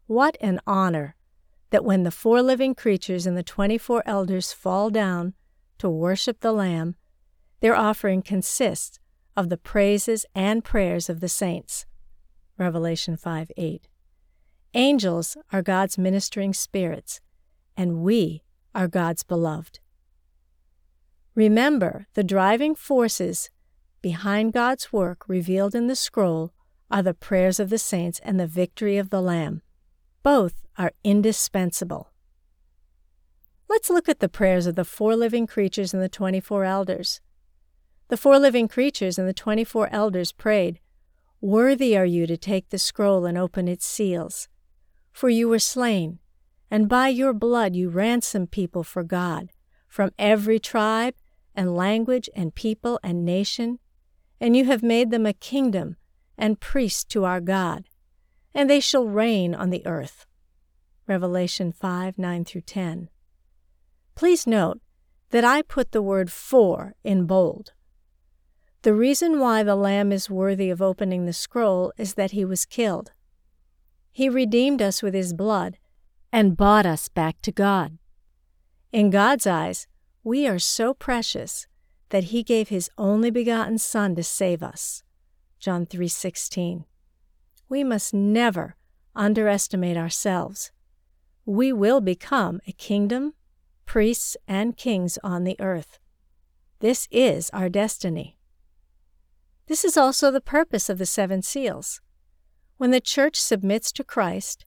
What 0.08 0.36
an 0.42 0.60
honor 0.68 1.16
that 1.72 1.86
when 1.86 2.04
the 2.04 2.12
four 2.12 2.42
living 2.42 2.76
creatures 2.76 3.26
and 3.26 3.38
the 3.38 3.44
twenty 3.44 3.78
four 3.78 4.04
elders 4.06 4.54
fall 4.54 4.90
down 4.90 5.34
to 5.78 5.90
worship 5.90 6.40
the 6.40 6.52
Lamb, 6.52 6.96
their 7.62 7.76
offering 7.76 8.22
consists 8.22 9.00
of 9.36 9.50
the 9.50 9.58
praises 9.58 10.26
and 10.36 10.64
prayers 10.64 11.10
of 11.10 11.20
the 11.20 11.30
saints. 11.30 11.86
Revelation 12.58 13.16
5 13.16 13.52
8. 13.56 13.88
Angels 14.74 15.38
are 15.52 15.62
God's 15.62 15.98
ministering 15.98 16.54
spirits, 16.54 17.22
and 17.78 18.02
we 18.02 18.44
are 18.76 18.88
God's 18.88 19.24
beloved. 19.24 19.80
Remember, 21.36 22.08
the 22.16 22.24
driving 22.24 22.76
forces 22.76 23.50
behind 24.02 24.54
God's 24.54 24.92
work 24.92 25.28
revealed 25.28 25.74
in 25.74 25.88
the 25.88 25.96
scroll 25.96 26.52
are 26.92 27.02
the 27.02 27.14
prayers 27.14 27.60
of 27.60 27.70
the 27.70 27.78
saints 27.78 28.20
and 28.24 28.40
the 28.40 28.48
victory 28.48 28.98
of 28.98 29.10
the 29.10 29.22
Lamb. 29.22 29.62
Both 30.24 30.66
are 30.78 30.92
indispensable. 31.04 32.12
Let's 33.70 33.90
look 33.90 34.10
at 34.10 34.20
the 34.20 34.30
prayers 34.30 34.66
of 34.66 34.76
the 34.76 34.84
four 34.84 35.16
living 35.16 35.46
creatures 35.46 35.94
and 35.94 36.02
the 36.02 36.10
24 36.10 36.64
elders. 36.64 37.22
The 38.08 38.18
four 38.18 38.40
living 38.40 38.68
creatures 38.68 39.20
and 39.20 39.28
the 39.28 39.34
24 39.34 39.90
elders 39.92 40.32
prayed, 40.32 40.80
Worthy 41.42 41.96
are 41.96 42.06
you 42.06 42.26
to 42.28 42.36
take 42.36 42.70
the 42.70 42.80
scroll 42.80 43.26
and 43.26 43.38
open 43.38 43.68
its 43.68 43.86
seals. 43.86 44.50
For 45.14 45.30
you 45.30 45.48
were 45.48 45.60
slain, 45.60 46.20
and 46.72 46.90
by 46.90 47.10
your 47.10 47.34
blood 47.34 47.76
you 47.76 47.90
ransomed 47.90 48.52
people 48.52 48.84
for 48.84 49.04
God, 49.04 49.52
from 49.88 50.12
every 50.18 50.60
tribe 50.60 51.16
and 51.56 51.76
language 51.76 52.30
and 52.36 52.56
people 52.56 53.00
and 53.04 53.24
nation, 53.24 53.80
and 54.42 54.58
you 54.58 54.66
have 54.66 54.84
made 54.84 55.12
them 55.12 55.26
a 55.26 55.34
kingdom 55.34 55.96
and 56.38 56.60
priests 56.60 57.04
to 57.06 57.26
our 57.26 57.40
God, 57.40 57.86
and 58.54 58.70
they 58.70 58.80
shall 58.80 59.06
reign 59.06 59.54
on 59.54 59.70
the 59.70 59.86
earth. 59.86 60.26
Revelation 61.08 61.72
5 61.72 62.18
9 62.18 62.46
through 62.46 62.62
10. 62.62 63.10
Please 64.16 64.46
note 64.46 64.80
that 65.32 65.46
I 65.46 65.62
put 65.62 65.92
the 65.92 66.02
word 66.02 66.32
for 66.32 66.96
in 67.04 67.26
bold. 67.26 67.74
The 68.82 68.94
reason 68.94 69.40
why 69.40 69.64
the 69.64 69.76
Lamb 69.76 70.12
is 70.12 70.30
worthy 70.30 70.70
of 70.70 70.82
opening 70.82 71.26
the 71.26 71.34
scroll 71.34 71.92
is 71.98 72.14
that 72.14 72.32
he 72.32 72.46
was 72.46 72.66
killed. 72.66 73.12
He 74.12 74.30
redeemed 74.30 74.82
us 74.82 75.04
with 75.04 75.14
His 75.14 75.34
blood 75.34 75.78
and 76.32 76.58
bought 76.58 76.86
us 76.86 77.08
back 77.08 77.42
to 77.42 77.52
God. 77.52 77.98
In 78.92 79.10
God's 79.10 79.48
eyes, 79.48 79.88
we 80.24 80.48
are 80.48 80.60
so 80.60 80.94
precious 80.94 81.68
that 82.10 82.26
he 82.26 82.44
gave 82.44 82.70
his 82.70 82.90
only 82.98 83.30
begotten 83.30 83.78
son 83.78 84.16
to 84.16 84.24
save 84.24 84.64
us. 84.64 85.04
John 85.60 85.86
3:16. 85.86 86.86
We 87.70 87.84
must 87.84 88.14
never 88.14 88.76
underestimate 89.16 89.96
ourselves. 89.96 90.72
We 91.46 91.72
will 91.72 92.02
become 92.02 92.62
a 92.68 92.72
kingdom, 92.72 93.34
priests 93.86 94.36
and 94.48 94.76
kings 94.76 95.20
on 95.24 95.44
the 95.44 95.56
earth. 95.60 96.00
This 96.80 97.08
is 97.12 97.50
our 97.52 97.70
destiny. 97.70 98.38
This 99.68 99.86
is 99.86 99.98
also 99.98 100.32
the 100.32 100.42
purpose 100.42 100.90
of 100.90 100.98
the 100.98 101.06
seven 101.06 101.44
seals. 101.44 102.02
When 102.78 102.90
the 102.90 103.00
church 103.00 103.40
submits 103.40 103.92
to 103.94 104.04
Christ, 104.04 104.66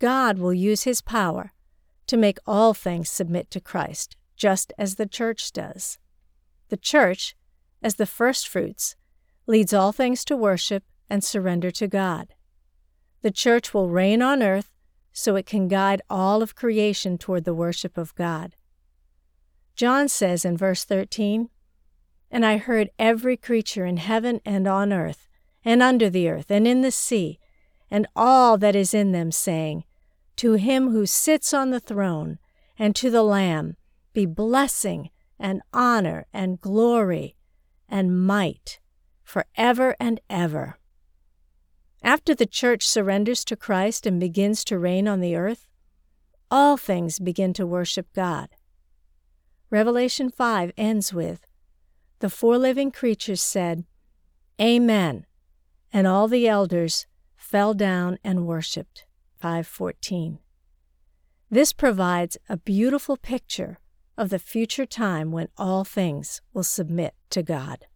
God 0.00 0.38
will 0.38 0.54
use 0.54 0.82
his 0.82 1.00
power 1.00 1.52
to 2.08 2.16
make 2.16 2.38
all 2.44 2.74
things 2.74 3.08
submit 3.08 3.50
to 3.52 3.60
Christ, 3.60 4.16
just 4.36 4.72
as 4.76 4.96
the 4.96 5.06
church 5.06 5.52
does. 5.52 5.98
The 6.70 6.76
church, 6.76 7.36
as 7.82 7.94
the 7.94 8.06
firstfruits, 8.06 8.96
leads 9.46 9.72
all 9.72 9.92
things 9.92 10.24
to 10.24 10.36
worship 10.36 10.82
and 11.12 11.22
surrender 11.22 11.70
to 11.70 11.86
God. 11.86 12.28
The 13.20 13.30
church 13.30 13.74
will 13.74 13.90
reign 13.90 14.22
on 14.22 14.42
earth 14.42 14.70
so 15.12 15.36
it 15.36 15.44
can 15.44 15.68
guide 15.68 16.00
all 16.08 16.40
of 16.40 16.54
creation 16.54 17.18
toward 17.18 17.44
the 17.44 17.52
worship 17.52 17.98
of 17.98 18.14
God. 18.14 18.56
John 19.76 20.08
says 20.08 20.42
in 20.42 20.56
verse 20.56 20.86
13, 20.86 21.50
And 22.30 22.46
I 22.46 22.56
heard 22.56 22.88
every 22.98 23.36
creature 23.36 23.84
in 23.84 23.98
heaven 23.98 24.40
and 24.46 24.66
on 24.66 24.90
earth, 24.90 25.28
and 25.62 25.82
under 25.82 26.08
the 26.08 26.30
earth, 26.30 26.50
and 26.50 26.66
in 26.66 26.80
the 26.80 26.90
sea, 26.90 27.38
and 27.90 28.06
all 28.16 28.56
that 28.56 28.74
is 28.74 28.94
in 28.94 29.12
them, 29.12 29.30
saying, 29.30 29.84
To 30.36 30.54
him 30.54 30.92
who 30.92 31.04
sits 31.04 31.52
on 31.52 31.72
the 31.72 31.80
throne, 31.80 32.38
and 32.78 32.96
to 32.96 33.10
the 33.10 33.22
Lamb, 33.22 33.76
be 34.14 34.24
blessing 34.24 35.10
and 35.38 35.60
honor 35.74 36.24
and 36.32 36.58
glory 36.58 37.36
and 37.86 38.26
might 38.26 38.80
for 39.22 39.44
ever 39.56 39.94
and 40.00 40.18
ever. 40.30 40.78
After 42.04 42.34
the 42.34 42.46
church 42.46 42.86
surrenders 42.86 43.44
to 43.44 43.56
Christ 43.56 44.06
and 44.06 44.18
begins 44.18 44.64
to 44.64 44.78
reign 44.78 45.06
on 45.06 45.20
the 45.20 45.36
earth, 45.36 45.68
all 46.50 46.76
things 46.76 47.20
begin 47.20 47.52
to 47.54 47.66
worship 47.66 48.12
God. 48.12 48.48
Revelation 49.70 50.28
5 50.28 50.72
ends 50.76 51.14
with 51.14 51.46
The 52.18 52.28
four 52.28 52.58
living 52.58 52.90
creatures 52.90 53.40
said, 53.40 53.84
Amen, 54.60 55.26
and 55.92 56.06
all 56.06 56.26
the 56.26 56.48
elders 56.48 57.06
fell 57.36 57.72
down 57.72 58.18
and 58.24 58.46
worshiped. 58.46 59.06
514. 59.38 60.38
This 61.50 61.72
provides 61.72 62.36
a 62.48 62.56
beautiful 62.56 63.16
picture 63.16 63.78
of 64.16 64.30
the 64.30 64.38
future 64.38 64.86
time 64.86 65.32
when 65.32 65.48
all 65.56 65.84
things 65.84 66.40
will 66.52 66.62
submit 66.62 67.14
to 67.30 67.42
God. 67.42 67.86